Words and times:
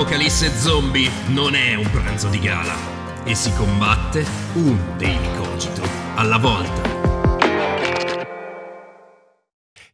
Apocalisse 0.00 0.56
Zombie 0.56 1.10
non 1.26 1.54
è 1.54 1.74
un 1.74 1.88
pranzo 1.90 2.28
di 2.28 2.38
gala 2.38 2.74
e 3.22 3.34
si 3.34 3.52
combatte 3.52 4.24
un 4.54 4.96
daily 4.96 5.36
cogito 5.36 5.82
alla 6.14 6.38
volta. 6.38 7.09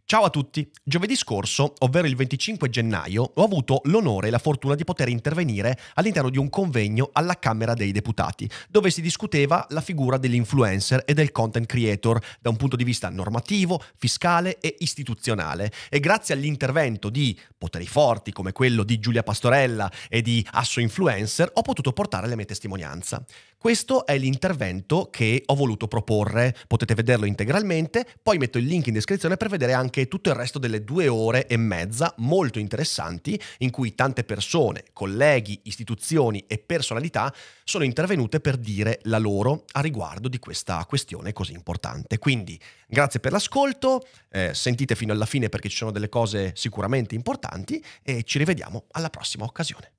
Ciao 0.08 0.22
a 0.22 0.30
tutti! 0.30 0.70
Giovedì 0.84 1.16
scorso, 1.16 1.74
ovvero 1.78 2.06
il 2.06 2.14
25 2.14 2.68
gennaio, 2.68 3.28
ho 3.34 3.42
avuto 3.42 3.80
l'onore 3.86 4.28
e 4.28 4.30
la 4.30 4.38
fortuna 4.38 4.76
di 4.76 4.84
poter 4.84 5.08
intervenire 5.08 5.76
all'interno 5.94 6.30
di 6.30 6.38
un 6.38 6.48
convegno 6.48 7.10
alla 7.12 7.36
Camera 7.40 7.74
dei 7.74 7.90
Deputati, 7.90 8.48
dove 8.68 8.92
si 8.92 9.00
discuteva 9.00 9.66
la 9.70 9.80
figura 9.80 10.16
dell'influencer 10.16 11.02
e 11.04 11.12
del 11.12 11.32
content 11.32 11.66
creator 11.66 12.20
da 12.40 12.50
un 12.50 12.56
punto 12.56 12.76
di 12.76 12.84
vista 12.84 13.08
normativo, 13.08 13.82
fiscale 13.96 14.60
e 14.60 14.76
istituzionale. 14.78 15.72
E 15.90 15.98
grazie 15.98 16.34
all'intervento 16.34 17.10
di 17.10 17.36
poteri 17.58 17.88
forti 17.88 18.30
come 18.30 18.52
quello 18.52 18.84
di 18.84 19.00
Giulia 19.00 19.24
Pastorella 19.24 19.90
e 20.08 20.22
di 20.22 20.46
Asso 20.52 20.78
Influencer, 20.78 21.50
ho 21.52 21.62
potuto 21.62 21.92
portare 21.92 22.28
la 22.28 22.36
mia 22.36 22.44
testimonianza. 22.44 23.24
Questo 23.66 24.06
è 24.06 24.16
l'intervento 24.16 25.08
che 25.10 25.42
ho 25.44 25.56
voluto 25.56 25.88
proporre, 25.88 26.54
potete 26.68 26.94
vederlo 26.94 27.26
integralmente, 27.26 28.06
poi 28.22 28.38
metto 28.38 28.58
il 28.58 28.64
link 28.64 28.86
in 28.86 28.92
descrizione 28.92 29.36
per 29.36 29.48
vedere 29.48 29.72
anche 29.72 30.06
tutto 30.06 30.28
il 30.28 30.36
resto 30.36 30.60
delle 30.60 30.84
due 30.84 31.08
ore 31.08 31.48
e 31.48 31.56
mezza 31.56 32.14
molto 32.18 32.60
interessanti 32.60 33.36
in 33.58 33.70
cui 33.70 33.96
tante 33.96 34.22
persone, 34.22 34.84
colleghi, 34.92 35.58
istituzioni 35.64 36.44
e 36.46 36.58
personalità 36.58 37.34
sono 37.64 37.82
intervenute 37.82 38.38
per 38.38 38.56
dire 38.56 39.00
la 39.02 39.18
loro 39.18 39.64
a 39.72 39.80
riguardo 39.80 40.28
di 40.28 40.38
questa 40.38 40.84
questione 40.84 41.32
così 41.32 41.52
importante. 41.52 42.18
Quindi 42.18 42.56
grazie 42.86 43.18
per 43.18 43.32
l'ascolto, 43.32 44.06
eh, 44.30 44.54
sentite 44.54 44.94
fino 44.94 45.12
alla 45.12 45.26
fine 45.26 45.48
perché 45.48 45.68
ci 45.68 45.78
sono 45.78 45.90
delle 45.90 46.08
cose 46.08 46.52
sicuramente 46.54 47.16
importanti 47.16 47.84
e 48.04 48.22
ci 48.22 48.38
rivediamo 48.38 48.84
alla 48.92 49.10
prossima 49.10 49.44
occasione. 49.44 49.95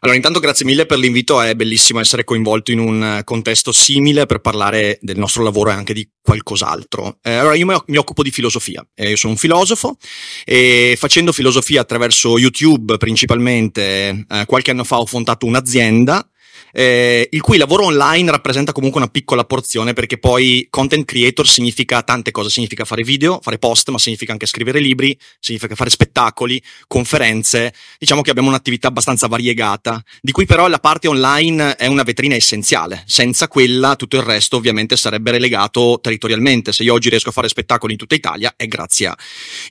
Allora, 0.00 0.16
intanto 0.16 0.40
grazie 0.40 0.64
mille 0.64 0.86
per 0.86 0.98
l'invito, 0.98 1.40
è 1.40 1.54
bellissimo 1.54 2.00
essere 2.00 2.24
coinvolto 2.24 2.72
in 2.72 2.78
un 2.78 3.20
contesto 3.24 3.70
simile 3.72 4.26
per 4.26 4.40
parlare 4.40 4.98
del 5.00 5.18
nostro 5.18 5.42
lavoro 5.42 5.70
e 5.70 5.74
anche 5.74 5.94
di 5.94 6.08
qualcos'altro. 6.20 7.18
Eh, 7.22 7.34
allora, 7.34 7.54
io 7.54 7.84
mi 7.86 7.96
occupo 7.96 8.22
di 8.22 8.30
filosofia, 8.30 8.84
eh, 8.94 9.10
io 9.10 9.16
sono 9.16 9.32
un 9.32 9.38
filosofo 9.38 9.96
e 10.44 10.96
facendo 10.98 11.32
filosofia 11.32 11.80
attraverso 11.80 12.38
YouTube 12.38 12.96
principalmente, 12.96 14.24
eh, 14.28 14.44
qualche 14.46 14.72
anno 14.72 14.84
fa 14.84 14.98
ho 14.98 15.06
fondato 15.06 15.46
un'azienda 15.46 16.26
eh, 16.72 17.28
il 17.30 17.40
cui 17.40 17.58
lavoro 17.58 17.84
online 17.84 18.30
rappresenta 18.30 18.72
comunque 18.72 19.00
una 19.00 19.10
piccola 19.10 19.44
porzione 19.44 19.92
perché 19.92 20.18
poi 20.18 20.66
content 20.70 21.04
creator 21.04 21.46
significa 21.46 22.02
tante 22.02 22.30
cose, 22.30 22.50
significa 22.50 22.84
fare 22.84 23.02
video, 23.02 23.38
fare 23.42 23.58
post, 23.58 23.90
ma 23.90 23.98
significa 23.98 24.32
anche 24.32 24.46
scrivere 24.46 24.80
libri, 24.80 25.16
significa 25.38 25.74
fare 25.74 25.90
spettacoli, 25.90 26.62
conferenze, 26.86 27.72
diciamo 27.98 28.22
che 28.22 28.30
abbiamo 28.30 28.48
un'attività 28.48 28.88
abbastanza 28.88 29.26
variegata, 29.26 30.02
di 30.20 30.32
cui 30.32 30.46
però 30.46 30.68
la 30.68 30.78
parte 30.78 31.08
online 31.08 31.76
è 31.76 31.86
una 31.86 32.02
vetrina 32.02 32.34
essenziale, 32.34 33.02
senza 33.06 33.48
quella 33.48 33.96
tutto 33.96 34.16
il 34.16 34.22
resto 34.22 34.56
ovviamente 34.56 34.96
sarebbe 34.96 35.30
relegato 35.30 35.98
territorialmente, 36.00 36.72
se 36.72 36.82
io 36.82 36.94
oggi 36.94 37.08
riesco 37.08 37.28
a 37.28 37.32
fare 37.32 37.48
spettacoli 37.48 37.92
in 37.92 37.98
tutta 37.98 38.14
Italia 38.14 38.54
è 38.56 38.66
grazie 38.66 39.06
a 39.06 39.16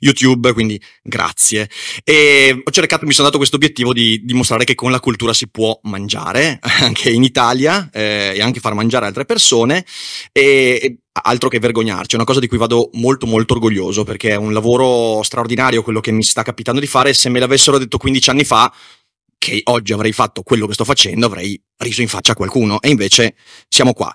YouTube, 0.00 0.52
quindi 0.52 0.80
grazie. 1.02 1.68
E 2.04 2.60
ho 2.62 2.70
cercato, 2.70 3.06
mi 3.06 3.12
sono 3.12 3.26
dato 3.26 3.38
questo 3.38 3.56
obiettivo 3.56 3.92
di 3.92 4.20
dimostrare 4.24 4.64
che 4.64 4.74
con 4.74 4.90
la 4.90 5.00
cultura 5.00 5.32
si 5.32 5.48
può 5.48 5.78
mangiare, 5.82 6.58
anche 6.92 7.10
in 7.10 7.24
Italia 7.24 7.88
eh, 7.90 8.32
e 8.34 8.42
anche 8.42 8.60
far 8.60 8.74
mangiare 8.74 9.06
altre 9.06 9.24
persone 9.24 9.84
e, 10.30 10.78
e 10.82 10.98
altro 11.22 11.48
che 11.48 11.58
vergognarci, 11.58 12.12
è 12.12 12.16
una 12.16 12.26
cosa 12.26 12.40
di 12.40 12.46
cui 12.46 12.58
vado 12.58 12.90
molto 12.92 13.26
molto 13.26 13.54
orgoglioso 13.54 14.04
perché 14.04 14.30
è 14.30 14.36
un 14.36 14.52
lavoro 14.52 15.22
straordinario 15.22 15.82
quello 15.82 16.00
che 16.00 16.12
mi 16.12 16.22
sta 16.22 16.42
capitando 16.42 16.80
di 16.80 16.86
fare, 16.86 17.14
se 17.14 17.30
me 17.30 17.40
l'avessero 17.40 17.78
detto 17.78 17.96
15 17.96 18.30
anni 18.30 18.44
fa 18.44 18.72
che 19.38 19.60
oggi 19.64 19.92
avrei 19.92 20.12
fatto 20.12 20.42
quello 20.42 20.66
che 20.66 20.74
sto 20.74 20.84
facendo, 20.84 21.26
avrei 21.26 21.60
riso 21.78 22.00
in 22.00 22.08
faccia 22.08 22.32
a 22.32 22.36
qualcuno 22.36 22.80
e 22.80 22.90
invece 22.90 23.34
siamo 23.68 23.92
qua. 23.92 24.14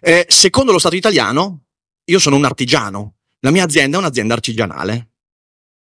Eh, 0.00 0.24
secondo 0.28 0.70
lo 0.70 0.78
Stato 0.78 0.94
italiano, 0.94 1.64
io 2.04 2.18
sono 2.20 2.36
un 2.36 2.44
artigiano, 2.44 3.16
la 3.40 3.50
mia 3.50 3.64
azienda 3.64 3.96
è 3.96 4.00
un'azienda 4.00 4.34
artigianale. 4.34 5.10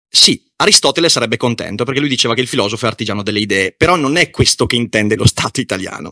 Sì, 0.08 0.47
Aristotele 0.60 1.08
sarebbe 1.08 1.36
contento 1.36 1.84
perché 1.84 2.00
lui 2.00 2.08
diceva 2.08 2.34
che 2.34 2.40
il 2.40 2.48
filosofo 2.48 2.84
è 2.84 2.88
artigiano 2.88 3.22
delle 3.22 3.38
idee, 3.38 3.72
però 3.72 3.94
non 3.94 4.16
è 4.16 4.30
questo 4.30 4.66
che 4.66 4.74
intende 4.74 5.14
lo 5.14 5.26
Stato 5.26 5.60
italiano. 5.60 6.10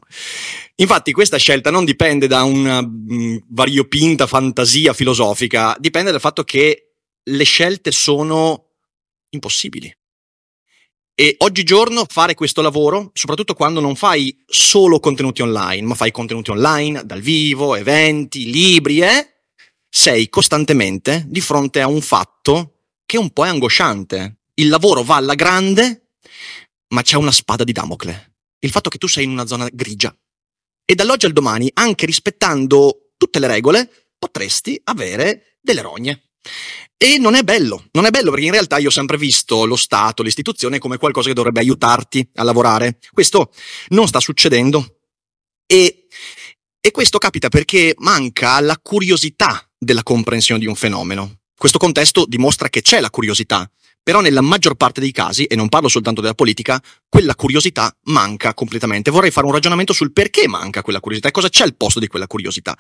Infatti 0.77 1.11
questa 1.11 1.37
scelta 1.37 1.73
non 1.73 1.85
dipende 1.85 2.29
da 2.29 2.45
una 2.45 2.81
mh, 2.81 3.15
mm, 3.15 3.37
variopinta 3.49 4.29
fantasia 4.29 4.93
filosofica, 4.93 5.75
dipende 5.81 6.13
dal 6.13 6.21
fatto 6.21 6.45
che 6.45 6.93
le 7.25 7.45
scelte 7.45 7.91
sono 7.91 8.75
impossibili. 9.31 9.93
E 11.19 11.35
oggigiorno 11.39 12.07
fare 12.09 12.35
questo 12.35 12.63
lavoro, 12.63 13.11
soprattutto 13.15 13.55
quando 13.55 13.81
non 13.81 13.97
fai 13.97 14.37
solo 14.47 15.01
contenuti 15.01 15.43
online, 15.43 15.89
ma 15.89 15.95
fai 15.97 16.13
contenuti 16.13 16.51
online, 16.51 17.03
dal 17.05 17.21
vivo, 17.21 17.75
eventi, 17.75 18.49
libri, 18.49 19.01
eh, 19.01 19.29
sei 19.89 20.29
costantemente 20.29 21.25
di 21.27 21.41
fronte 21.41 21.81
a 21.81 21.89
un 21.89 22.01
fatto 22.01 22.76
che 23.07 23.17
un 23.17 23.31
po' 23.31 23.47
è 23.47 23.49
angosciante. 23.49 24.41
Il 24.55 24.69
lavoro 24.69 25.03
va 25.03 25.17
alla 25.17 25.35
grande, 25.35 26.11
ma 26.89 27.03
c'è 27.03 27.17
una 27.17 27.33
spada 27.33 27.65
di 27.65 27.73
Damocle. 27.73 28.35
Il 28.59 28.71
fatto 28.71 28.91
che 28.91 28.99
tu 28.99 29.07
sei 29.07 29.25
in 29.25 29.31
una 29.31 29.47
zona 29.47 29.69
grigia. 29.73 30.15
E 30.85 30.95
dall'oggi 30.95 31.27
al 31.27 31.33
domani, 31.33 31.71
anche 31.75 32.05
rispettando 32.05 33.13
tutte 33.17 33.39
le 33.39 33.47
regole, 33.47 34.13
potresti 34.19 34.81
avere 34.85 35.59
delle 35.61 35.83
rogne. 35.83 36.31
E 36.97 37.19
non 37.19 37.35
è 37.35 37.43
bello, 37.43 37.89
non 37.93 38.07
è 38.07 38.11
bello 38.11 38.31
perché 38.31 38.47
in 38.47 38.53
realtà 38.53 38.79
io 38.79 38.89
ho 38.89 38.93
sempre 38.93 39.19
visto 39.19 39.67
lo 39.67 39.77
Stato, 39.77 40.23
l'istituzione 40.23 40.79
come 40.79 40.97
qualcosa 40.97 41.29
che 41.29 41.35
dovrebbe 41.35 41.61
aiutarti 41.61 42.27
a 42.35 42.43
lavorare. 42.43 42.99
Questo 43.13 43.53
non 43.89 44.09
sta 44.09 44.21
succedendo. 44.21 45.01
E, 45.67 46.07
e 46.81 46.91
questo 46.93 47.19
capita 47.19 47.49
perché 47.49 47.95
manca 47.99 48.61
la 48.61 48.79
curiosità 48.79 49.69
della 49.77 50.03
comprensione 50.03 50.61
di 50.61 50.67
un 50.67 50.77
fenomeno. 50.77 51.41
Questo 51.57 51.79
contesto 51.79 52.27
dimostra 52.27 52.69
che 52.69 52.83
c'è 52.83 53.01
la 53.01 53.11
curiosità, 53.11 53.71
però 54.03 54.21
nella 54.21 54.41
maggior 54.41 54.75
parte 54.75 55.01
dei 55.01 55.13
casi, 55.13 55.45
e 55.45 55.57
non 55.57 55.69
parlo 55.69 55.89
soltanto 55.89 56.21
della 56.21 56.35
politica, 56.35 56.81
quella 57.09 57.35
curiosità 57.35 57.95
manca 58.05 58.55
completamente. 58.55 59.11
Vorrei 59.11 59.31
fare 59.31 59.47
un 59.47 59.53
ragionamento 59.53 59.93
sul 59.93 60.13
perché 60.13 60.47
manca 60.47 60.83
quella 60.83 61.01
curiosità 61.01 61.29
e 61.29 61.33
cosa 61.33 61.49
c'è 61.49 61.65
al 61.65 61.77
posto 61.77 61.99
di 61.99 62.07
quella 62.07 62.27
curiosità. 62.27 62.77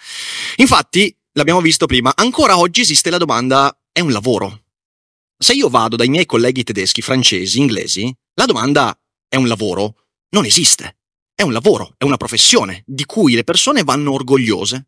Infatti, 0.56 1.15
l'abbiamo 1.32 1.60
visto 1.60 1.86
prima, 1.86 2.12
ancora 2.15 2.59
oggi 2.59 2.82
esiste 2.82 3.10
la 3.10 3.19
domanda 3.19 3.76
è 3.91 4.00
un 4.00 4.12
lavoro? 4.12 4.62
Se 5.38 5.53
io 5.53 5.69
vado 5.69 5.97
dai 5.97 6.09
miei 6.09 6.26
colleghi 6.26 6.62
tedeschi, 6.62 7.03
francesi, 7.03 7.59
inglesi, 7.59 8.15
la 8.34 8.47
domanda 8.47 8.98
è 9.28 9.36
un 9.36 9.48
lavoro 9.48 10.06
non 10.31 10.44
esiste. 10.44 10.98
È 11.34 11.42
un 11.42 11.53
lavoro, 11.53 11.94
è 11.98 12.04
una 12.04 12.16
professione 12.16 12.82
di 12.86 13.04
cui 13.04 13.34
le 13.34 13.44
persone 13.44 13.84
vanno 13.84 14.12
orgogliose 14.12 14.86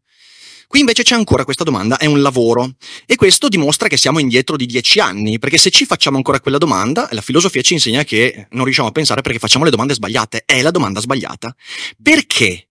Qui 0.69 0.81
invece 0.81 1.03
c'è 1.03 1.15
ancora 1.15 1.45
questa 1.45 1.65
domanda, 1.65 1.97
è 1.97 2.05
un 2.05 2.21
lavoro. 2.21 2.75
E 3.07 3.17
questo 3.17 3.49
dimostra 3.49 3.89
che 3.89 3.97
siamo 3.97 4.19
indietro 4.19 4.55
di 4.55 4.67
dieci 4.67 5.01
anni, 5.01 5.39
perché 5.39 5.57
se 5.57 5.71
ci 5.71 5.87
facciamo 5.87 6.19
ancora 6.19 6.41
quella 6.41 6.59
domanda, 6.59 7.09
la 7.13 7.23
filosofia 7.23 7.63
ci 7.63 7.73
insegna 7.73 8.05
che 8.05 8.49
non 8.51 8.65
riusciamo 8.65 8.89
a 8.89 8.93
pensare 8.93 9.23
perché 9.23 9.39
facciamo 9.39 9.65
le 9.65 9.71
domande 9.71 9.95
sbagliate. 9.95 10.43
È 10.45 10.61
la 10.61 10.71
domanda 10.71 11.01
sbagliata. 11.01 11.57
Perché 12.03 12.69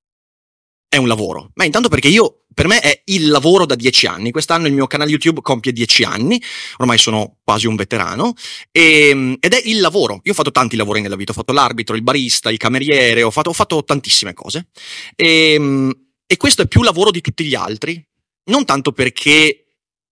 è 0.88 0.98
un 0.98 1.08
lavoro? 1.08 1.50
Beh, 1.56 1.66
intanto 1.66 1.90
perché 1.90 2.08
io, 2.08 2.44
per 2.54 2.68
me 2.68 2.82
è 2.82 3.02
il 3.06 3.30
lavoro 3.30 3.66
da 3.66 3.74
dieci 3.74 4.06
anni. 4.06 4.30
Quest'anno 4.30 4.68
il 4.68 4.74
mio 4.74 4.86
canale 4.86 5.10
YouTube 5.10 5.42
compie 5.42 5.72
dieci 5.72 6.04
anni, 6.04 6.40
ormai 6.78 7.00
sono 7.00 7.38
quasi 7.44 7.66
un 7.66 7.76
veterano, 7.76 8.36
e, 8.72 9.10
ehm, 9.10 9.38
ed 9.40 9.54
è 9.54 9.62
il 9.66 9.80
lavoro. 9.80 10.20
Io 10.22 10.34
ho 10.34 10.36
fatto 10.36 10.52
tanti 10.52 10.76
lavori 10.76 11.02
nella 11.02 11.16
vita, 11.16 11.32
ho 11.32 11.36
fatto 11.36 11.52
l'arbitro, 11.52 11.96
il 11.96 12.04
barista, 12.04 12.52
il 12.52 12.58
cameriere, 12.58 13.24
ho 13.24 13.32
fatto, 13.32 13.50
ho 13.50 13.54
fatto 13.54 13.84
tantissime 13.84 14.34
cose. 14.34 14.68
E, 15.16 15.54
ehm, 15.54 16.07
e 16.28 16.38
questo 16.38 16.64
è 16.64 16.68
più 16.68 16.84
lavoro 16.84 17.10
di 17.10 17.22
tutti 17.22 17.46
gli 17.46 17.56
altri, 17.56 18.06
non 18.46 18.66
tanto 18.66 18.92
perché 18.92 19.68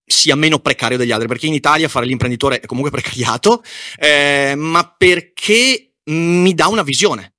sia 0.06 0.36
meno 0.36 0.60
precario 0.60 0.98
degli 0.98 1.12
altri, 1.12 1.28
perché 1.28 1.48
in 1.48 1.54
Italia 1.54 1.90
fare 1.90 2.06
l'imprenditore 2.06 2.62
è 2.62 2.66
comunque 2.66 2.92
precariato, 2.98 3.64
eh, 3.98 4.54
ma 4.56 4.96
perché 4.98 5.98
mi 6.06 6.54
dà 6.54 6.68
una 6.68 6.84
visione. 6.84 7.34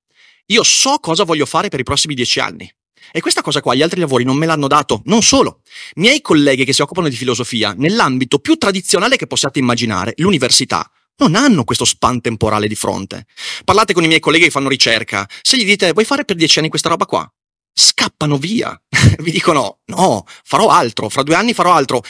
Io 0.47 0.63
so 0.63 0.99
cosa 1.01 1.25
voglio 1.25 1.47
fare 1.47 1.69
per 1.69 1.81
i 1.81 1.85
prossimi 1.85 2.15
dieci 2.15 2.39
anni. 2.39 2.71
E 3.13 3.21
questa 3.21 3.41
cosa 3.41 3.61
qua 3.61 3.75
gli 3.75 3.83
altri 3.83 4.01
lavori 4.01 4.25
non 4.25 4.37
me 4.37 4.47
l'hanno 4.47 4.67
dato. 4.67 5.03
Non 5.07 5.23
solo. 5.23 5.63
Miei 5.95 6.21
colleghi 6.21 6.65
che 6.65 6.73
si 6.73 6.83
occupano 6.83 7.09
di 7.09 7.17
filosofia, 7.17 7.75
nell'ambito 7.77 8.39
più 8.39 8.57
tradizionale 8.57 9.17
che 9.17 9.27
possiate 9.27 9.59
immaginare, 9.59 10.13
l'università, 10.17 10.91
non 11.19 11.35
hanno 11.35 11.65
questo 11.65 11.85
span 11.85 12.21
temporale 12.21 12.69
di 12.69 12.75
fronte. 12.75 13.27
Parlate 13.65 13.93
con 13.93 14.05
i 14.05 14.09
miei 14.09 14.21
colleghi 14.21 14.45
che 14.45 14.51
fanno 14.51 14.69
ricerca. 14.69 15.27
Se 15.41 15.57
gli 15.57 15.65
dite, 15.65 15.93
vuoi 15.93 16.05
fare 16.05 16.25
per 16.25 16.37
dieci 16.37 16.59
anni 16.59 16.69
questa 16.69 16.89
roba 16.89 17.07
qua? 17.07 17.31
Scappano 17.79 18.39
via. 18.39 18.81
Vi 19.21 19.31
dicono, 19.31 19.81
no, 19.87 20.25
farò 20.27 20.69
altro, 20.69 21.11
fra 21.11 21.23
due 21.23 21.35
anni 21.35 21.53
farò 21.53 21.75
altro. 21.75 22.03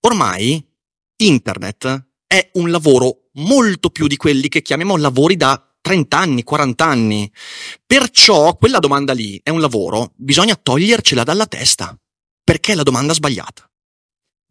Ormai 0.00 0.66
internet 1.16 2.08
è 2.26 2.50
un 2.54 2.70
lavoro 2.70 3.28
molto 3.34 3.90
più 3.90 4.06
di 4.06 4.16
quelli 4.16 4.48
che 4.48 4.62
chiamiamo 4.62 4.96
lavori 4.96 5.36
da 5.36 5.62
30 5.80 6.16
anni, 6.18 6.42
40 6.42 6.84
anni. 6.84 7.30
Perciò 7.84 8.56
quella 8.56 8.78
domanda 8.78 9.12
lì 9.12 9.38
è 9.42 9.50
un 9.50 9.60
lavoro, 9.60 10.12
bisogna 10.16 10.56
togliercela 10.56 11.22
dalla 11.22 11.46
testa, 11.46 11.94
perché 12.42 12.72
è 12.72 12.74
la 12.74 12.82
domanda 12.82 13.12
sbagliata. 13.12 13.70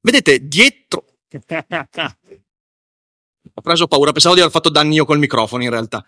Vedete, 0.01 0.47
dietro... 0.47 1.05
Ho 3.55 3.61
preso 3.61 3.87
paura, 3.87 4.11
pensavo 4.11 4.35
di 4.35 4.41
aver 4.41 4.53
fatto 4.53 4.69
danni 4.69 4.95
io 4.95 5.05
col 5.05 5.17
microfono 5.19 5.63
in 5.63 5.69
realtà. 5.69 6.05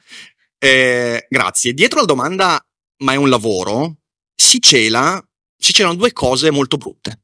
Eh, 0.57 1.25
grazie. 1.27 1.73
Dietro 1.73 1.99
la 1.99 2.05
domanda, 2.05 2.63
ma 2.97 3.13
è 3.13 3.15
un 3.15 3.29
lavoro, 3.29 4.00
si 4.41 4.59
cela, 4.59 5.23
si 5.55 5.71
celano 5.71 5.95
due 5.95 6.11
cose 6.11 6.49
molto 6.49 6.77
brutte. 6.77 7.21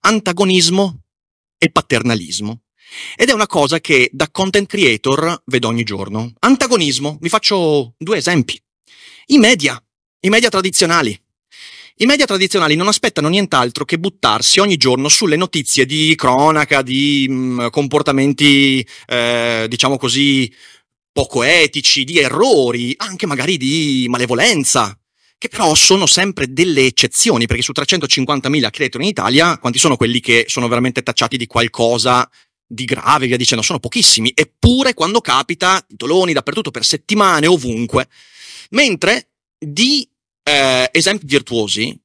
Antagonismo 0.00 1.02
e 1.56 1.70
paternalismo. 1.70 2.62
Ed 3.16 3.28
è 3.28 3.32
una 3.32 3.46
cosa 3.46 3.80
che 3.80 4.08
da 4.12 4.28
content 4.30 4.66
creator 4.66 5.42
vedo 5.46 5.68
ogni 5.68 5.84
giorno. 5.84 6.32
Antagonismo, 6.40 7.18
vi 7.20 7.28
faccio 7.28 7.94
due 7.96 8.16
esempi. 8.16 8.60
I 9.26 9.38
media, 9.38 9.80
i 10.20 10.28
media 10.28 10.48
tradizionali. 10.48 11.18
I 12.00 12.06
media 12.06 12.26
tradizionali 12.26 12.76
non 12.76 12.88
aspettano 12.88 13.28
nient'altro 13.28 13.84
che 13.84 13.98
buttarsi 13.98 14.60
ogni 14.60 14.76
giorno 14.76 15.08
sulle 15.08 15.36
notizie 15.36 15.84
di 15.84 16.14
cronaca, 16.16 16.82
di 16.82 17.26
mh, 17.28 17.34
mm, 17.34 17.66
comportamenti, 17.68 18.86
eh, 19.06 19.66
diciamo 19.68 19.96
così, 19.96 20.52
poco 21.12 21.42
etici, 21.42 22.04
di 22.04 22.18
errori, 22.18 22.94
anche 22.96 23.26
magari 23.26 23.56
di 23.56 24.06
malevolenza, 24.08 24.96
che 25.38 25.48
però 25.48 25.74
sono 25.74 26.06
sempre 26.06 26.52
delle 26.52 26.84
eccezioni, 26.84 27.46
perché 27.46 27.62
su 27.62 27.72
350.000 27.72 28.70
creator 28.70 29.00
in 29.00 29.06
Italia, 29.06 29.56
quanti 29.58 29.78
sono 29.78 29.96
quelli 29.96 30.18
che 30.20 30.44
sono 30.48 30.66
veramente 30.66 31.02
tacciati 31.02 31.36
di 31.36 31.46
qualcosa 31.46 32.28
di 32.66 32.84
grave, 32.84 33.26
via 33.26 33.36
dicendo, 33.36 33.62
sono 33.62 33.78
pochissimi, 33.78 34.32
eppure 34.34 34.94
quando 34.94 35.20
capita, 35.20 35.82
titoloni 35.86 36.32
dappertutto 36.32 36.72
per 36.72 36.84
settimane, 36.84 37.46
ovunque. 37.46 38.08
Mentre 38.70 39.30
di 39.56 40.06
eh, 40.42 40.88
esempi 40.92 41.24
virtuosi 41.26 41.98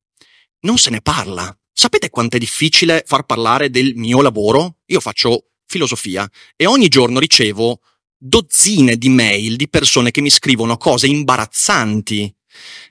non 0.62 0.78
se 0.78 0.92
ne 0.92 1.02
parla. 1.02 1.56
Sapete 1.72 2.10
quanto 2.10 2.36
è 2.36 2.40
difficile 2.40 3.04
far 3.06 3.24
parlare 3.24 3.70
del 3.70 3.96
mio 3.96 4.22
lavoro? 4.22 4.78
Io 4.86 5.00
faccio 5.00 5.48
filosofia 5.66 6.30
e 6.56 6.68
ogni 6.68 6.88
giorno 6.88 7.20
ricevo 7.20 7.82
dozzine 8.16 8.96
di 8.96 9.10
mail 9.10 9.56
di 9.56 9.68
persone 9.68 10.12
che 10.12 10.22
mi 10.22 10.30
scrivono 10.30 10.78
cose 10.78 11.08
imbarazzanti 11.08 12.34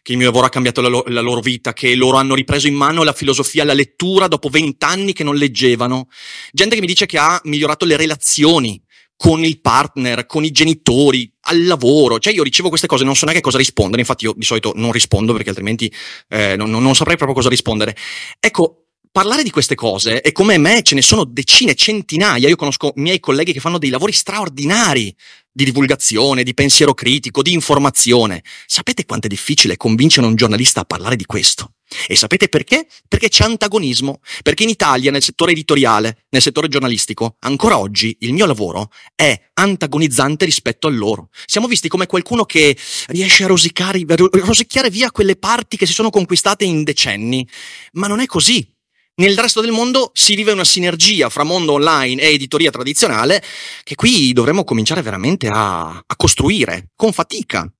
che 0.02 0.12
il 0.12 0.18
mio 0.18 0.26
lavoro 0.26 0.46
ha 0.46 0.50
cambiato 0.50 0.80
la, 0.80 0.88
lo- 0.88 1.04
la, 1.06 1.20
loro 1.20 1.40
vita, 1.40 1.72
che 1.72 1.94
loro 1.94 2.16
hanno 2.16 2.34
ripreso 2.34 2.66
in 2.66 2.74
mano 2.74 3.04
la 3.04 3.12
filosofia, 3.12 3.64
la 3.64 3.72
lettura 3.72 4.26
dopo 4.26 4.48
vent'anni 4.48 5.12
che 5.12 5.22
non 5.22 5.36
leggevano. 5.36 6.08
Gente 6.50 6.74
che 6.74 6.80
mi 6.80 6.88
dice 6.88 7.06
che 7.06 7.18
ha 7.18 7.40
migliorato 7.44 7.84
le 7.84 7.96
relazioni 7.96 8.82
con 9.16 9.44
il 9.44 9.60
partner, 9.60 10.26
con 10.26 10.44
i 10.44 10.50
genitori, 10.50 11.32
al 11.42 11.64
lavoro. 11.64 12.18
Cioè 12.18 12.32
io 12.32 12.42
ricevo 12.42 12.68
queste 12.68 12.88
cose, 12.88 13.04
non 13.04 13.14
so 13.14 13.24
neanche 13.24 13.42
cosa 13.42 13.58
rispondere, 13.58 14.00
infatti 14.00 14.24
io 14.24 14.34
di 14.36 14.44
solito 14.44 14.72
non 14.74 14.90
rispondo 14.90 15.32
perché 15.32 15.50
altrimenti 15.50 15.92
eh, 16.28 16.56
non, 16.56 16.70
non 16.70 16.94
saprei 16.96 17.16
proprio 17.16 17.36
cosa 17.36 17.48
rispondere. 17.48 17.96
Ecco, 18.40 18.86
parlare 19.12 19.42
di 19.42 19.50
queste 19.50 19.74
cose, 19.76 20.22
e 20.22 20.32
come 20.32 20.58
me 20.58 20.82
ce 20.82 20.94
ne 20.94 21.02
sono 21.02 21.24
decine, 21.24 21.74
centinaia, 21.74 22.48
io 22.48 22.56
conosco 22.56 22.92
miei 22.96 23.20
colleghi 23.20 23.52
che 23.52 23.60
fanno 23.60 23.78
dei 23.78 23.90
lavori 23.90 24.10
straordinari 24.10 25.14
di 25.52 25.64
divulgazione, 25.64 26.42
di 26.42 26.54
pensiero 26.54 26.94
critico, 26.94 27.42
di 27.42 27.52
informazione. 27.52 28.42
Sapete 28.66 29.04
quanto 29.04 29.26
è 29.26 29.30
difficile 29.30 29.76
convincere 29.76 30.26
un 30.26 30.34
giornalista 30.34 30.80
a 30.80 30.84
parlare 30.84 31.16
di 31.16 31.26
questo? 31.26 31.74
E 32.06 32.16
sapete 32.16 32.48
perché? 32.48 32.86
Perché 33.06 33.28
c'è 33.28 33.44
antagonismo. 33.44 34.20
Perché 34.42 34.62
in 34.62 34.70
Italia, 34.70 35.10
nel 35.10 35.22
settore 35.22 35.52
editoriale, 35.52 36.24
nel 36.30 36.42
settore 36.42 36.68
giornalistico, 36.68 37.36
ancora 37.40 37.78
oggi 37.78 38.16
il 38.20 38.32
mio 38.32 38.46
lavoro 38.46 38.90
è 39.14 39.38
antagonizzante 39.54 40.44
rispetto 40.44 40.86
a 40.86 40.90
loro. 40.90 41.28
Siamo 41.44 41.66
visti 41.66 41.88
come 41.88 42.06
qualcuno 42.06 42.44
che 42.44 42.76
riesce 43.08 43.44
a 43.44 43.48
rosicare, 43.48 44.02
rosicchiare 44.06 44.90
via 44.90 45.10
quelle 45.10 45.36
parti 45.36 45.76
che 45.76 45.86
si 45.86 45.92
sono 45.92 46.10
conquistate 46.10 46.64
in 46.64 46.82
decenni. 46.82 47.46
Ma 47.92 48.06
non 48.06 48.20
è 48.20 48.26
così. 48.26 48.66
Nel 49.14 49.38
resto 49.38 49.60
del 49.60 49.72
mondo 49.72 50.10
si 50.14 50.34
vive 50.34 50.52
una 50.52 50.64
sinergia 50.64 51.28
fra 51.28 51.44
mondo 51.44 51.74
online 51.74 52.22
e 52.22 52.32
editoria 52.32 52.70
tradizionale 52.70 53.42
che 53.84 53.94
qui 53.94 54.32
dovremmo 54.32 54.64
cominciare 54.64 55.02
veramente 55.02 55.48
a, 55.48 55.88
a 55.88 56.16
costruire 56.16 56.88
con 56.96 57.12
fatica. 57.12 57.70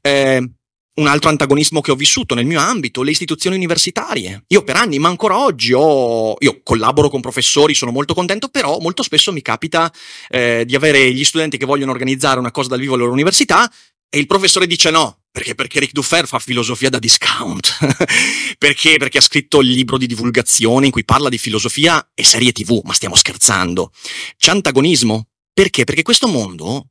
Eh, 0.00 0.50
un 0.94 1.06
altro 1.06 1.30
antagonismo 1.30 1.80
che 1.80 1.90
ho 1.90 1.94
vissuto 1.94 2.34
nel 2.34 2.44
mio 2.44 2.60
ambito, 2.60 3.02
le 3.02 3.12
istituzioni 3.12 3.56
universitarie. 3.56 4.44
Io 4.48 4.62
per 4.62 4.76
anni, 4.76 4.98
ma 4.98 5.08
ancora 5.08 5.38
oggi, 5.38 5.72
ho, 5.72 6.34
io 6.38 6.60
collaboro 6.62 7.08
con 7.08 7.20
professori, 7.22 7.74
sono 7.74 7.92
molto 7.92 8.12
contento, 8.12 8.48
però 8.48 8.78
molto 8.78 9.02
spesso 9.02 9.32
mi 9.32 9.40
capita 9.40 9.90
eh, 10.28 10.64
di 10.66 10.74
avere 10.74 11.10
gli 11.12 11.24
studenti 11.24 11.56
che 11.56 11.64
vogliono 11.64 11.92
organizzare 11.92 12.38
una 12.38 12.50
cosa 12.50 12.68
dal 12.68 12.80
vivo 12.80 12.94
alla 12.94 13.04
loro 13.04 13.14
università 13.14 13.70
e 14.14 14.18
il 14.18 14.26
professore 14.26 14.66
dice 14.66 14.90
no, 14.90 15.22
perché? 15.30 15.54
Perché 15.54 15.80
Rick 15.80 15.92
Duffer 15.92 16.26
fa 16.26 16.38
filosofia 16.38 16.90
da 16.90 16.98
discount. 16.98 17.78
perché? 18.58 18.98
Perché 18.98 19.16
ha 19.16 19.22
scritto 19.22 19.62
il 19.62 19.70
libro 19.70 19.96
di 19.96 20.06
divulgazione 20.06 20.84
in 20.84 20.92
cui 20.92 21.06
parla 21.06 21.30
di 21.30 21.38
filosofia 21.38 22.10
e 22.12 22.22
serie 22.22 22.52
tv, 22.52 22.82
ma 22.84 22.92
stiamo 22.92 23.14
scherzando. 23.14 23.90
C'è 24.36 24.50
antagonismo? 24.50 25.28
Perché? 25.54 25.84
Perché 25.84 26.02
questo 26.02 26.28
mondo 26.28 26.88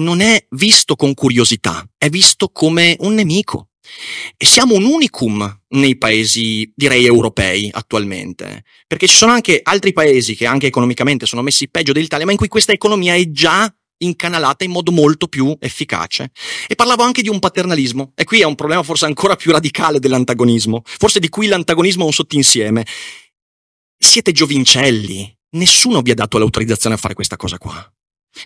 non 0.00 0.20
è 0.20 0.44
visto 0.50 0.96
con 0.96 1.14
curiosità, 1.14 1.88
è 1.96 2.10
visto 2.10 2.48
come 2.48 2.96
un 2.98 3.14
nemico. 3.14 3.68
E 4.36 4.44
siamo 4.44 4.74
un 4.74 4.82
unicum 4.82 5.62
nei 5.68 5.96
paesi, 5.96 6.68
direi, 6.74 7.06
europei 7.06 7.70
attualmente, 7.72 8.64
perché 8.88 9.06
ci 9.06 9.14
sono 9.14 9.30
anche 9.30 9.60
altri 9.62 9.92
paesi 9.92 10.34
che 10.34 10.46
anche 10.46 10.66
economicamente 10.66 11.26
sono 11.26 11.42
messi 11.42 11.68
peggio 11.68 11.92
dell'Italia, 11.92 12.26
ma 12.26 12.32
in 12.32 12.38
cui 12.38 12.48
questa 12.48 12.72
economia 12.72 13.14
è 13.14 13.30
già 13.30 13.72
incanalata 13.98 14.64
in 14.64 14.70
modo 14.70 14.92
molto 14.92 15.28
più 15.28 15.56
efficace. 15.60 16.30
E 16.66 16.74
parlavo 16.74 17.02
anche 17.02 17.22
di 17.22 17.28
un 17.28 17.38
paternalismo, 17.38 18.12
e 18.14 18.24
qui 18.24 18.40
è 18.40 18.44
un 18.44 18.54
problema 18.54 18.82
forse 18.82 19.06
ancora 19.06 19.36
più 19.36 19.52
radicale 19.52 19.98
dell'antagonismo, 19.98 20.82
forse 20.84 21.20
di 21.20 21.28
cui 21.28 21.46
l'antagonismo 21.46 22.02
è 22.02 22.06
un 22.06 22.12
sottinsieme. 22.12 22.86
Siete 23.98 24.32
giovincelli, 24.32 25.34
nessuno 25.56 26.02
vi 26.02 26.10
ha 26.10 26.14
dato 26.14 26.38
l'autorizzazione 26.38 26.96
a 26.96 26.98
fare 26.98 27.14
questa 27.14 27.36
cosa 27.36 27.58
qua. 27.58 27.95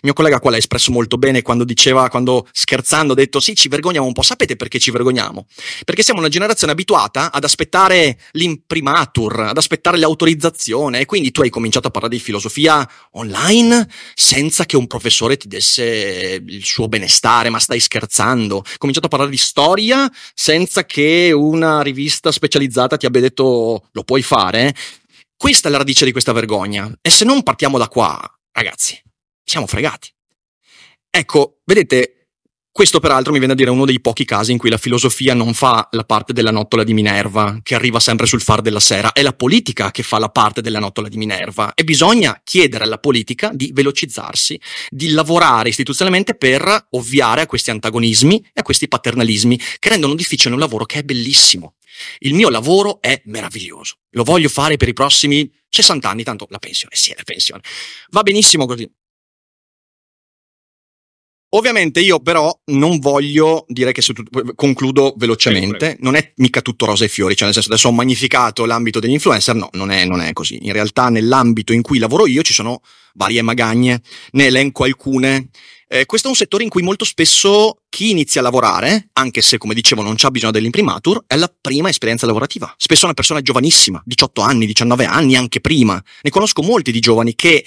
Mio 0.03 0.13
collega 0.13 0.39
qua 0.39 0.51
l'ha 0.51 0.57
espresso 0.57 0.91
molto 0.91 1.17
bene 1.17 1.41
quando 1.41 1.63
diceva, 1.63 2.09
quando 2.09 2.47
scherzando 2.51 3.13
ha 3.13 3.15
detto 3.15 3.39
sì, 3.39 3.55
ci 3.55 3.67
vergogniamo 3.67 4.07
un 4.07 4.13
po'. 4.13 4.21
Sapete 4.21 4.55
perché 4.55 4.79
ci 4.79 4.91
vergogniamo? 4.91 5.45
Perché 5.83 6.03
siamo 6.03 6.19
una 6.19 6.29
generazione 6.29 6.73
abituata 6.73 7.31
ad 7.31 7.43
aspettare 7.43 8.17
l'imprimatur, 8.31 9.41
ad 9.41 9.57
aspettare 9.57 9.97
l'autorizzazione 9.97 10.99
e 10.99 11.05
quindi 11.05 11.31
tu 11.31 11.41
hai 11.41 11.49
cominciato 11.49 11.87
a 11.87 11.91
parlare 11.91 12.15
di 12.15 12.21
filosofia 12.21 12.87
online 13.11 13.87
senza 14.13 14.65
che 14.65 14.77
un 14.77 14.87
professore 14.87 15.37
ti 15.37 15.47
desse 15.47 16.41
il 16.45 16.63
suo 16.63 16.87
benestare, 16.87 17.49
ma 17.49 17.59
stai 17.59 17.79
scherzando. 17.79 18.57
Hai 18.65 18.77
cominciato 18.77 19.07
a 19.07 19.09
parlare 19.09 19.31
di 19.31 19.37
storia 19.37 20.09
senza 20.33 20.85
che 20.85 21.31
una 21.33 21.81
rivista 21.81 22.31
specializzata 22.31 22.97
ti 22.97 23.05
abbia 23.05 23.21
detto 23.21 23.87
lo 23.91 24.03
puoi 24.03 24.21
fare. 24.21 24.73
Questa 25.35 25.69
è 25.69 25.71
la 25.71 25.79
radice 25.79 26.05
di 26.05 26.11
questa 26.11 26.33
vergogna. 26.33 26.91
E 27.01 27.09
se 27.09 27.25
non 27.25 27.41
partiamo 27.41 27.79
da 27.79 27.87
qua, 27.87 28.21
ragazzi, 28.51 29.00
siamo 29.43 29.67
fregati. 29.67 30.13
Ecco, 31.09 31.59
vedete, 31.65 32.21
questo 32.73 33.01
peraltro 33.01 33.33
mi 33.33 33.39
viene 33.39 33.51
a 33.51 33.55
dire 33.57 33.69
uno 33.69 33.83
dei 33.83 33.99
pochi 33.99 34.23
casi 34.23 34.53
in 34.53 34.57
cui 34.57 34.69
la 34.69 34.77
filosofia 34.77 35.33
non 35.33 35.53
fa 35.53 35.89
la 35.91 36.05
parte 36.05 36.31
della 36.31 36.51
nottola 36.51 36.85
di 36.85 36.93
Minerva, 36.93 37.59
che 37.61 37.75
arriva 37.75 37.99
sempre 37.99 38.25
sul 38.25 38.39
far 38.39 38.61
della 38.61 38.79
sera, 38.79 39.11
è 39.11 39.21
la 39.21 39.33
politica 39.33 39.91
che 39.91 40.03
fa 40.03 40.17
la 40.19 40.29
parte 40.29 40.61
della 40.61 40.79
nottola 40.79 41.09
di 41.09 41.17
Minerva 41.17 41.73
e 41.73 41.83
bisogna 41.83 42.39
chiedere 42.45 42.85
alla 42.85 42.97
politica 42.97 43.51
di 43.53 43.71
velocizzarsi, 43.73 44.57
di 44.89 45.09
lavorare 45.09 45.67
istituzionalmente 45.67 46.35
per 46.35 46.87
ovviare 46.91 47.41
a 47.41 47.45
questi 47.45 47.71
antagonismi 47.71 48.39
e 48.53 48.61
a 48.61 48.63
questi 48.63 48.87
paternalismi 48.87 49.59
che 49.77 49.89
rendono 49.89 50.15
difficile 50.15 50.53
un 50.53 50.59
lavoro 50.61 50.85
che 50.85 50.99
è 50.99 51.03
bellissimo. 51.03 51.75
Il 52.19 52.33
mio 52.35 52.49
lavoro 52.49 53.01
è 53.01 53.21
meraviglioso, 53.25 53.97
lo 54.11 54.23
voglio 54.23 54.47
fare 54.47 54.77
per 54.77 54.87
i 54.87 54.93
prossimi 54.93 55.51
60 55.67 56.09
anni, 56.09 56.23
tanto 56.23 56.47
la 56.49 56.57
pensione, 56.57 56.95
sì, 56.95 57.13
la 57.15 57.23
pensione. 57.25 57.61
Va 58.11 58.23
benissimo 58.23 58.65
così. 58.65 58.89
Ovviamente 61.53 61.99
io 61.99 62.19
però 62.19 62.57
non 62.67 62.99
voglio 62.99 63.65
dire 63.67 63.91
che 63.91 64.01
su 64.01 64.13
tutto, 64.13 64.53
concludo 64.55 65.13
velocemente, 65.17 65.97
non 65.99 66.15
è 66.15 66.31
mica 66.37 66.61
tutto 66.61 66.85
rosa 66.85 67.03
e 67.03 67.09
fiori, 67.09 67.35
cioè 67.35 67.45
nel 67.45 67.53
senso 67.53 67.69
adesso 67.69 67.89
ho 67.89 67.91
magnificato 67.91 68.65
l'ambito 68.65 69.01
degli 69.01 69.11
influencer, 69.11 69.55
no, 69.55 69.69
non 69.73 69.91
è, 69.91 70.05
non 70.05 70.21
è 70.21 70.31
così. 70.31 70.59
In 70.61 70.71
realtà 70.71 71.09
nell'ambito 71.09 71.73
in 71.73 71.81
cui 71.81 71.99
lavoro 71.99 72.25
io 72.25 72.41
ci 72.41 72.53
sono 72.53 72.81
varie 73.15 73.41
magagne, 73.41 74.01
ne 74.31 74.45
elenco 74.45 74.85
alcune. 74.85 75.49
Eh, 75.89 76.05
questo 76.05 76.27
è 76.27 76.29
un 76.29 76.37
settore 76.37 76.63
in 76.63 76.69
cui 76.69 76.83
molto 76.83 77.03
spesso 77.03 77.81
chi 77.89 78.11
inizia 78.11 78.39
a 78.39 78.43
lavorare, 78.45 79.09
anche 79.11 79.41
se 79.41 79.57
come 79.57 79.73
dicevo 79.73 80.01
non 80.01 80.15
c'ha 80.15 80.31
bisogno 80.31 80.53
dell'imprimatur, 80.53 81.25
è 81.27 81.35
la 81.35 81.53
prima 81.59 81.89
esperienza 81.89 82.25
lavorativa. 82.25 82.73
Spesso 82.77 83.01
è 83.01 83.05
una 83.05 83.13
persona 83.13 83.41
giovanissima, 83.41 84.01
18 84.05 84.41
anni, 84.41 84.65
19 84.67 85.03
anni, 85.03 85.35
anche 85.35 85.59
prima. 85.59 86.01
Ne 86.21 86.29
conosco 86.29 86.61
molti 86.61 86.93
di 86.93 87.01
giovani 87.01 87.35
che 87.35 87.65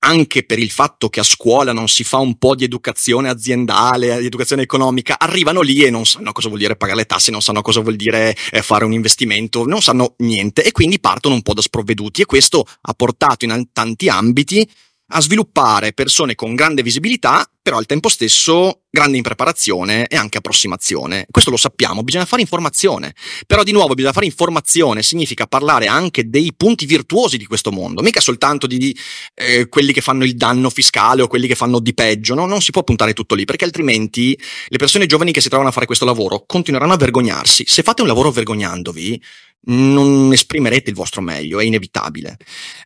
anche 0.00 0.44
per 0.44 0.58
il 0.58 0.70
fatto 0.70 1.08
che 1.08 1.20
a 1.20 1.24
scuola 1.24 1.72
non 1.72 1.88
si 1.88 2.04
fa 2.04 2.18
un 2.18 2.38
po' 2.38 2.54
di 2.54 2.64
educazione 2.64 3.28
aziendale, 3.28 4.18
di 4.20 4.26
educazione 4.26 4.62
economica, 4.62 5.18
arrivano 5.18 5.60
lì 5.60 5.82
e 5.82 5.90
non 5.90 6.06
sanno 6.06 6.32
cosa 6.32 6.48
vuol 6.48 6.60
dire 6.60 6.76
pagare 6.76 6.98
le 6.98 7.06
tasse, 7.06 7.30
non 7.30 7.42
sanno 7.42 7.62
cosa 7.62 7.80
vuol 7.80 7.96
dire 7.96 8.36
eh, 8.50 8.62
fare 8.62 8.84
un 8.84 8.92
investimento, 8.92 9.66
non 9.66 9.82
sanno 9.82 10.14
niente 10.18 10.62
e 10.62 10.72
quindi 10.72 11.00
partono 11.00 11.34
un 11.34 11.42
po' 11.42 11.54
da 11.54 11.62
sprovveduti 11.62 12.22
e 12.22 12.26
questo 12.26 12.66
ha 12.80 12.94
portato 12.94 13.44
in 13.44 13.68
tanti 13.72 14.08
ambiti 14.08 14.68
a 15.12 15.20
sviluppare 15.20 15.92
persone 15.92 16.34
con 16.34 16.54
grande 16.54 16.82
visibilità, 16.82 17.48
però 17.62 17.76
al 17.76 17.86
tempo 17.86 18.08
stesso 18.08 18.82
grande 18.90 19.16
impreparazione 19.16 20.06
e 20.06 20.16
anche 20.16 20.38
approssimazione. 20.38 21.26
Questo 21.30 21.50
lo 21.50 21.56
sappiamo, 21.56 22.02
bisogna 22.02 22.24
fare 22.24 22.42
informazione. 22.42 23.14
Però 23.46 23.62
di 23.62 23.72
nuovo 23.72 23.94
bisogna 23.94 24.12
fare 24.12 24.26
informazione, 24.26 25.02
significa 25.02 25.46
parlare 25.46 25.86
anche 25.86 26.28
dei 26.28 26.52
punti 26.56 26.86
virtuosi 26.86 27.36
di 27.36 27.46
questo 27.46 27.70
mondo, 27.70 28.02
mica 28.02 28.20
soltanto 28.20 28.66
di, 28.66 28.78
di 28.78 28.96
eh, 29.34 29.68
quelli 29.68 29.92
che 29.92 30.00
fanno 30.00 30.24
il 30.24 30.34
danno 30.34 30.70
fiscale 30.70 31.22
o 31.22 31.28
quelli 31.28 31.46
che 31.46 31.54
fanno 31.54 31.78
di 31.80 31.94
peggio, 31.94 32.34
no? 32.34 32.46
non 32.46 32.60
si 32.60 32.70
può 32.70 32.82
puntare 32.82 33.12
tutto 33.12 33.34
lì, 33.34 33.44
perché 33.44 33.64
altrimenti 33.64 34.38
le 34.68 34.78
persone 34.78 35.06
giovani 35.06 35.32
che 35.32 35.40
si 35.40 35.48
trovano 35.48 35.70
a 35.70 35.72
fare 35.72 35.86
questo 35.86 36.04
lavoro 36.04 36.44
continueranno 36.46 36.92
a 36.92 36.96
vergognarsi. 36.96 37.64
Se 37.66 37.82
fate 37.82 38.02
un 38.02 38.08
lavoro 38.08 38.30
vergognandovi, 38.30 39.22
non 39.62 40.32
esprimerete 40.32 40.90
il 40.90 40.96
vostro 40.96 41.20
meglio, 41.20 41.60
è 41.60 41.64
inevitabile. 41.64 42.36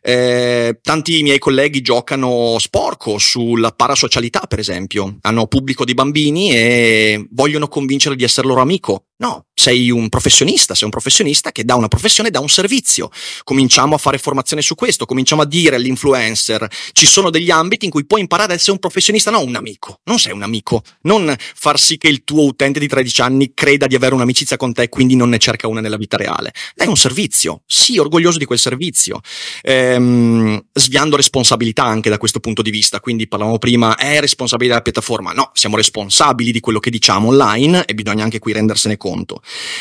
Eh, 0.01 0.79
tanti 0.81 1.21
miei 1.23 1.39
colleghi 1.39 1.81
giocano 1.81 2.57
sporco 2.59 3.17
sulla 3.17 3.71
parasocialità, 3.71 4.41
per 4.47 4.59
esempio. 4.59 5.17
Hanno 5.21 5.47
pubblico 5.47 5.85
di 5.85 5.93
bambini 5.93 6.51
e 6.51 7.27
vogliono 7.31 7.67
convincere 7.67 8.15
di 8.15 8.23
essere 8.23 8.47
loro 8.47 8.61
amico. 8.61 9.05
No, 9.17 9.45
sei 9.53 9.89
un 9.91 10.09
professionista, 10.09 10.75
sei 10.75 10.83
un 10.83 10.89
professionista 10.89 11.53
che 11.53 11.63
dà 11.63 11.75
una 11.75 11.87
professione, 11.87 12.29
dà 12.29 12.41
un 12.41 12.49
servizio. 12.49 13.09
Cominciamo 13.45 13.95
a 13.95 13.97
fare 13.97 14.17
formazione 14.17 14.61
su 14.61 14.75
questo, 14.75 15.05
cominciamo 15.05 15.41
a 15.41 15.45
dire 15.45 15.77
all'influencer, 15.77 16.67
ci 16.91 17.05
sono 17.05 17.29
degli 17.29 17.49
ambiti 17.49 17.85
in 17.85 17.91
cui 17.91 18.05
puoi 18.05 18.19
imparare 18.19 18.51
ad 18.51 18.57
essere 18.57 18.73
un 18.73 18.79
professionista, 18.79 19.31
non 19.31 19.47
un 19.47 19.55
amico. 19.55 20.01
Non 20.03 20.19
sei 20.19 20.33
un 20.33 20.43
amico. 20.43 20.83
Non 21.03 21.33
far 21.37 21.79
sì 21.79 21.95
che 21.95 22.09
il 22.09 22.25
tuo 22.25 22.43
utente 22.43 22.77
di 22.77 22.89
13 22.89 23.21
anni 23.21 23.53
creda 23.53 23.87
di 23.87 23.95
avere 23.95 24.15
un'amicizia 24.15 24.57
con 24.57 24.73
te 24.73 24.81
e 24.83 24.89
quindi 24.89 25.15
non 25.15 25.29
ne 25.29 25.37
cerca 25.37 25.69
una 25.69 25.79
nella 25.79 25.95
vita 25.95 26.17
reale. 26.17 26.51
Dai 26.75 26.87
un 26.87 26.97
servizio, 26.97 27.61
sii 27.65 27.97
orgoglioso 27.97 28.37
di 28.37 28.43
quel 28.43 28.59
servizio, 28.59 29.21
ehm, 29.61 30.61
sviando 30.73 31.15
responsabilità 31.15 31.85
anche 31.85 32.09
da 32.09 32.17
questo 32.17 32.41
punto 32.41 32.61
di 32.61 32.69
vista. 32.69 32.99
Quindi 32.99 33.29
parlavamo 33.29 33.59
prima, 33.59 33.95
è 33.95 34.19
responsabilità 34.19 34.73
della 34.73 34.83
piattaforma. 34.83 35.31
No, 35.31 35.51
siamo 35.53 35.77
responsabili 35.77 36.51
di 36.51 36.59
quello 36.59 36.79
che 36.79 36.89
diciamo 36.89 37.29
online 37.29 37.85
e 37.85 37.93
bisogna 37.93 38.25
anche 38.25 38.39
qui 38.39 38.51
rendersene 38.51 38.97
conto. 38.97 39.04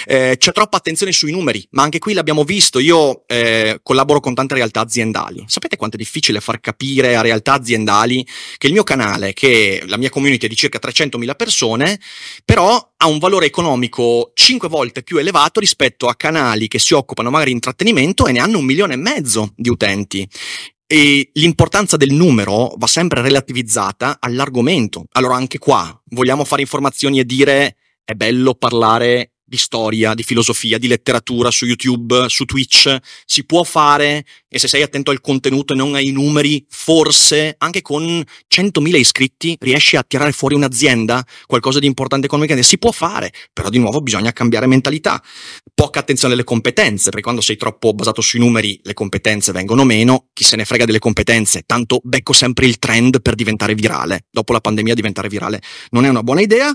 Eh, 0.07 0.37
c'è 0.38 0.52
troppa 0.52 0.76
attenzione 0.76 1.12
sui 1.12 1.33
numeri, 1.33 1.66
ma 1.71 1.83
anche 1.83 1.99
qui 1.99 2.12
l'abbiamo 2.12 2.45
visto. 2.45 2.78
Io 2.78 3.25
eh, 3.26 3.81
collaboro 3.83 4.21
con 4.21 4.35
tante 4.35 4.54
realtà 4.54 4.81
aziendali. 4.81 5.45
Sapete 5.47 5.76
quanto 5.76 5.97
è 5.97 5.99
difficile 5.99 6.40
far 6.40 6.61
capire 6.61 7.16
a 7.16 7.21
realtà 7.21 7.54
aziendali 7.54 8.26
che 8.59 8.66
il 8.66 8.73
mio 8.73 8.85
canale, 8.85 9.33
che 9.33 9.83
la 9.87 9.97
mia 9.97 10.11
community 10.11 10.47
è 10.47 10.49
di 10.49 10.57
circa 10.57 10.78
300.000 10.83 11.37
persone, 11.37 12.00
però 12.45 12.93
ha 12.97 13.07
un 13.07 13.19
valore 13.19 13.47
economico 13.47 14.33
5 14.35 14.69
volte 14.69 15.02
più 15.02 15.19
elevato 15.19 15.61
rispetto 15.61 16.09
a 16.09 16.14
canali 16.14 16.69
che 16.69 16.78
si 16.78 16.95
occupano 16.95 17.31
magari 17.31 17.50
di 17.50 17.57
intrattenimento 17.57 18.26
e 18.26 18.33
ne 18.33 18.40
hanno 18.40 18.59
un 18.59 18.64
milione 18.64 18.95
e 18.95 18.99
mezzo 18.99 19.52
di 19.57 19.69
utenti. 19.69 20.28
E 20.87 21.31
l'importanza 21.35 21.97
del 21.97 22.12
numero 22.12 22.75
va 22.76 22.87
sempre 22.87 23.23
relativizzata 23.23 24.19
all'argomento. 24.21 25.07
Allora 25.12 25.35
anche 25.35 25.59
qua 25.59 25.99
vogliamo 26.11 26.45
fare 26.45 26.62
informazioni 26.62 27.19
e 27.19 27.25
dire 27.25 27.76
è 28.04 28.12
bello 28.12 28.54
parlare 28.54 29.30
di 29.46 29.56
storia, 29.56 30.14
di 30.14 30.23
filosofia, 30.23 30.78
di 30.78 30.88
letteratura 30.88 31.50
su 31.50 31.66
YouTube, 31.66 32.28
su 32.28 32.44
Twitch, 32.44 32.96
si 33.25 33.44
può 33.44 33.62
fare 33.62 34.25
e 34.49 34.58
se 34.58 34.68
sei 34.68 34.82
attento 34.82 35.11
al 35.11 35.20
contenuto 35.20 35.73
e 35.73 35.76
non 35.76 35.94
ai 35.94 36.11
numeri, 36.11 36.64
forse 36.68 37.54
anche 37.58 37.82
con 37.82 38.02
100.000 38.02 38.96
iscritti 38.96 39.56
riesci 39.61 39.96
a 39.96 40.02
tirare 40.02 40.32
fuori 40.32 40.54
un'azienda, 40.54 41.25
qualcosa 41.46 41.78
di 41.78 41.87
importante 41.87 42.26
economicamente, 42.26 42.68
si 42.68 42.78
può 42.78 42.90
fare, 42.90 43.32
però 43.52 43.68
di 43.68 43.78
nuovo 43.78 44.00
bisogna 44.00 44.32
cambiare 44.32 44.66
mentalità. 44.66 45.23
Poca 45.75 46.00
attenzione 46.00 46.34
alle 46.34 46.44
competenze, 46.44 47.11
perché 47.11 47.23
quando 47.23 47.40
sei 47.40 47.56
troppo 47.56 47.92
basato 47.92 48.20
sui 48.20 48.38
numeri 48.38 48.80
le 48.82 48.94
competenze 48.94 49.52
vengono 49.52 49.84
meno, 49.84 50.28
chi 50.32 50.44
se 50.44 50.56
ne 50.56 50.64
frega 50.64 50.84
delle 50.84 51.00
competenze, 51.00 51.62
tanto 51.66 52.00
becco 52.02 52.32
sempre 52.32 52.66
il 52.66 52.78
trend 52.78 53.20
per 53.23 53.34
diventare 53.34 53.75
virale. 53.75 54.26
Dopo 54.30 54.52
la 54.52 54.61
pandemia 54.61 54.94
diventare 54.94 55.28
virale 55.28 55.61
non 55.90 56.04
è 56.04 56.08
una 56.08 56.23
buona 56.23 56.40
idea. 56.40 56.73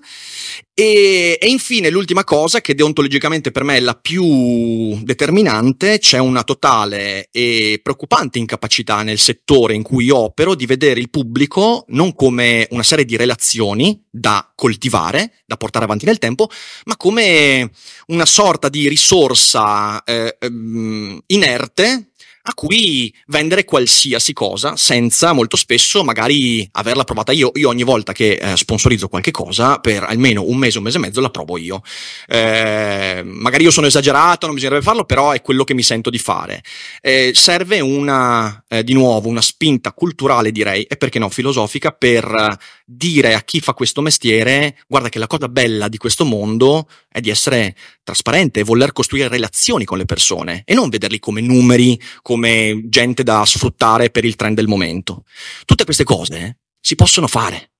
E, 0.79 1.37
e 1.41 1.49
infine 1.49 1.89
l'ultima 1.89 2.23
cosa 2.23 2.61
che 2.61 2.73
deontologicamente 2.73 3.51
per 3.51 3.65
me 3.65 3.75
è 3.75 3.79
la 3.81 3.95
più 3.95 4.97
determinante, 5.03 5.99
c'è 5.99 6.19
una 6.19 6.45
totale 6.45 7.27
e 7.33 7.81
preoccupante 7.83 8.39
incapacità 8.39 9.03
nel 9.03 9.19
settore 9.19 9.73
in 9.73 9.83
cui 9.83 10.09
opero 10.09 10.55
di 10.55 10.65
vedere 10.65 11.01
il 11.01 11.09
pubblico 11.09 11.83
non 11.89 12.15
come 12.15 12.65
una 12.69 12.83
serie 12.83 13.03
di 13.03 13.17
relazioni 13.17 14.01
da 14.09 14.49
coltivare, 14.55 15.33
da 15.45 15.57
portare 15.57 15.83
avanti 15.83 16.05
nel 16.05 16.17
tempo, 16.17 16.47
ma 16.85 16.95
come 16.95 17.71
una 18.07 18.25
sorta 18.25 18.69
di 18.69 18.87
risorsa 18.87 20.01
eh, 20.05 20.37
ehm, 20.39 21.19
inerte 21.25 22.08
a 22.49 22.53
cui 22.55 23.13
vendere 23.27 23.63
qualsiasi 23.63 24.33
cosa 24.33 24.75
senza 24.75 25.33
molto 25.33 25.55
spesso 25.55 26.03
magari 26.03 26.67
averla 26.71 27.03
provata 27.03 27.31
io. 27.31 27.51
Io 27.53 27.69
ogni 27.69 27.83
volta 27.83 28.11
che 28.11 28.33
eh, 28.33 28.57
sponsorizzo 28.57 29.07
qualche 29.07 29.29
cosa 29.29 29.79
per 29.79 30.03
almeno 30.03 30.43
un 30.43 30.57
mese, 30.57 30.79
un 30.79 30.83
mese 30.83 30.97
e 30.97 31.01
mezzo 31.01 31.21
la 31.21 31.29
provo 31.29 31.57
io. 31.57 31.81
Eh, 32.27 33.21
magari 33.23 33.63
io 33.63 33.71
sono 33.71 33.85
esagerato, 33.85 34.47
non 34.47 34.55
bisognerebbe 34.55 34.83
farlo, 34.83 35.05
però 35.05 35.31
è 35.31 35.41
quello 35.41 35.63
che 35.63 35.75
mi 35.75 35.83
sento 35.83 36.09
di 36.09 36.17
fare. 36.17 36.63
Eh, 37.01 37.31
serve 37.35 37.79
una, 37.81 38.63
eh, 38.67 38.83
di 38.83 38.93
nuovo, 38.93 39.29
una 39.29 39.41
spinta 39.41 39.93
culturale 39.93 40.51
direi, 40.51 40.83
e 40.83 40.97
perché 40.97 41.19
no 41.19 41.29
filosofica, 41.29 41.91
per 41.91 42.57
dire 42.83 43.35
a 43.35 43.41
chi 43.41 43.59
fa 43.59 43.73
questo 43.73 44.01
mestiere, 44.01 44.75
guarda 44.87 45.09
che 45.09 45.19
la 45.19 45.27
cosa 45.27 45.47
bella 45.47 45.87
di 45.87 45.97
questo 45.97 46.25
mondo 46.25 46.87
è 47.07 47.19
di 47.19 47.29
essere 47.29 47.75
trasparente 48.09 48.63
voler 48.63 48.91
costruire 48.91 49.27
relazioni 49.27 49.85
con 49.85 49.97
le 49.97 50.05
persone 50.05 50.63
e 50.65 50.73
non 50.73 50.89
vederli 50.89 51.19
come 51.19 51.41
numeri, 51.41 51.99
come 52.21 52.81
gente 52.85 53.23
da 53.23 53.45
sfruttare 53.45 54.09
per 54.09 54.25
il 54.25 54.35
trend 54.35 54.55
del 54.55 54.67
momento. 54.67 55.23
Tutte 55.65 55.85
queste 55.85 56.03
cose 56.03 56.57
si 56.79 56.95
possono 56.95 57.27
fare. 57.27 57.71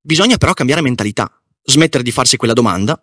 Bisogna 0.00 0.36
però 0.36 0.52
cambiare 0.52 0.82
mentalità, 0.82 1.30
smettere 1.64 2.04
di 2.04 2.12
farsi 2.12 2.36
quella 2.36 2.52
domanda, 2.52 3.00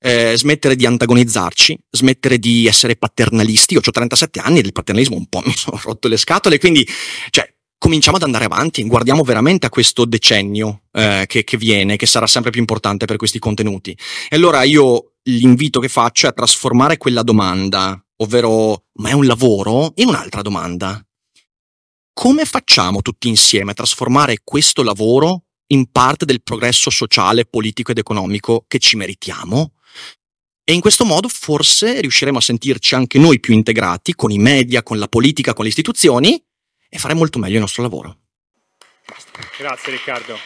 eh, 0.00 0.32
smettere 0.34 0.76
di 0.76 0.86
antagonizzarci, 0.86 1.78
smettere 1.90 2.38
di 2.38 2.66
essere 2.66 2.96
paternalisti. 2.96 3.74
Io 3.74 3.80
ho 3.84 3.90
37 3.90 4.40
anni 4.40 4.60
e 4.60 4.62
del 4.62 4.72
paternalismo 4.72 5.16
un 5.16 5.26
po' 5.26 5.42
mi 5.46 5.54
sono 5.54 5.78
rotto 5.82 6.08
le 6.08 6.16
scatole, 6.16 6.58
quindi 6.58 6.88
cioè, 7.28 7.52
cominciamo 7.78 8.16
ad 8.16 8.24
andare 8.24 8.44
avanti, 8.44 8.82
guardiamo 8.84 9.22
veramente 9.22 9.66
a 9.66 9.70
questo 9.70 10.04
decennio 10.04 10.82
eh, 10.92 11.24
che, 11.26 11.44
che 11.44 11.56
viene, 11.56 11.96
che 11.96 12.06
sarà 12.06 12.26
sempre 12.26 12.50
più 12.50 12.60
importante 12.60 13.06
per 13.06 13.16
questi 13.16 13.38
contenuti. 13.38 13.96
E 14.28 14.36
allora 14.36 14.64
io 14.64 15.14
l'invito 15.22 15.80
che 15.80 15.88
faccio 15.88 16.26
è 16.26 16.30
a 16.30 16.32
trasformare 16.32 16.96
quella 16.96 17.22
domanda, 17.22 18.02
ovvero 18.16 18.86
ma 18.94 19.10
è 19.10 19.12
un 19.12 19.26
lavoro, 19.26 19.92
in 19.96 20.08
un'altra 20.08 20.42
domanda. 20.42 21.00
Come 22.12 22.44
facciamo 22.44 23.00
tutti 23.00 23.28
insieme 23.28 23.70
a 23.70 23.74
trasformare 23.74 24.40
questo 24.42 24.82
lavoro 24.82 25.44
in 25.68 25.90
parte 25.92 26.24
del 26.24 26.42
progresso 26.42 26.90
sociale, 26.90 27.44
politico 27.44 27.92
ed 27.92 27.98
economico 27.98 28.64
che 28.66 28.80
ci 28.80 28.96
meritiamo? 28.96 29.74
E 30.64 30.74
in 30.74 30.80
questo 30.80 31.04
modo 31.04 31.28
forse 31.28 32.00
riusciremo 32.00 32.38
a 32.38 32.42
sentirci 32.42 32.94
anche 32.94 33.18
noi 33.18 33.40
più 33.40 33.54
integrati 33.54 34.14
con 34.14 34.30
i 34.30 34.38
media, 34.38 34.82
con 34.82 34.98
la 34.98 35.06
politica, 35.06 35.54
con 35.54 35.62
le 35.62 35.70
istituzioni 35.70 36.42
e 36.88 36.98
fare 36.98 37.14
molto 37.14 37.38
meglio 37.38 37.54
il 37.54 37.60
nostro 37.60 37.82
lavoro. 37.82 38.16
Grazie 39.58 39.92
Riccardo. 39.92 40.38